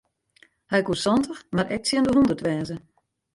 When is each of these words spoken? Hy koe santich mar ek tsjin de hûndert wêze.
Hy 0.71 0.79
koe 0.85 0.99
santich 1.03 1.41
mar 1.55 1.67
ek 1.75 1.83
tsjin 1.83 2.05
de 2.05 2.11
hûndert 2.13 2.43
wêze. 2.45 2.75